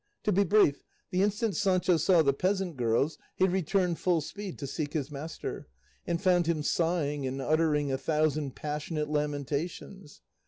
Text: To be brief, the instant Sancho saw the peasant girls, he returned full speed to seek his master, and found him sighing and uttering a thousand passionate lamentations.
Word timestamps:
To 0.23 0.31
be 0.31 0.43
brief, 0.43 0.81
the 1.11 1.21
instant 1.21 1.55
Sancho 1.55 1.95
saw 1.97 2.23
the 2.23 2.33
peasant 2.33 2.75
girls, 2.75 3.19
he 3.35 3.47
returned 3.47 3.99
full 3.99 4.19
speed 4.19 4.57
to 4.57 4.65
seek 4.65 4.93
his 4.93 5.11
master, 5.11 5.67
and 6.07 6.19
found 6.19 6.47
him 6.47 6.63
sighing 6.63 7.27
and 7.27 7.39
uttering 7.39 7.91
a 7.91 7.99
thousand 7.99 8.55
passionate 8.55 9.09
lamentations. 9.11 10.21